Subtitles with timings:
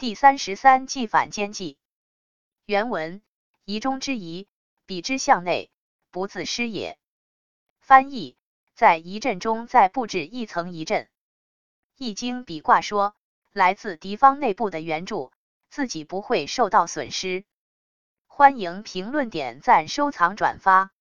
[0.00, 1.76] 第三十三计反间计。
[2.66, 3.20] 原文：
[3.64, 4.46] 疑中之疑，
[4.86, 5.72] 彼之向内，
[6.12, 6.96] 不自失也。
[7.80, 8.36] 翻译：
[8.74, 11.08] 在疑阵中再布置一层疑阵。
[11.96, 13.16] 易经比卦说，
[13.50, 15.32] 来自敌方内部的援助，
[15.68, 17.44] 自己不会受到损失。
[18.28, 20.92] 欢迎评论、点赞、收藏、转发。